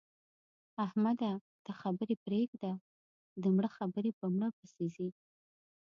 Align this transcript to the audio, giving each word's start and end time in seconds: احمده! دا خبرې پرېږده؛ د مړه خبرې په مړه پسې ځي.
احمده! 0.85 1.31
دا 1.65 1.73
خبرې 1.81 2.15
پرېږده؛ 2.25 2.71
د 3.41 3.43
مړه 3.55 3.69
خبرې 3.77 4.11
په 4.19 4.25
مړه 4.35 4.47
پسې 4.57 4.85
ځي. 4.95 5.09